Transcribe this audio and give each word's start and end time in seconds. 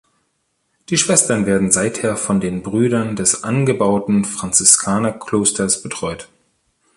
Die 0.89 0.97
Schwestern 0.97 1.45
werden 1.45 1.69
seither 1.71 2.17
von 2.17 2.39
den 2.39 2.63
Brüdern 2.63 3.15
des 3.15 3.43
angebauten 3.43 4.25
Franziskanerklosters 4.25 5.83
betreut. 5.83 6.27